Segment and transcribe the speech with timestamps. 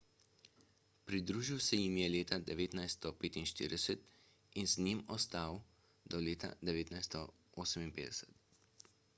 [1.09, 3.99] pridružil se jim je leta 1945
[4.63, 5.61] in z njimi ostal
[6.05, 8.35] do leta 1958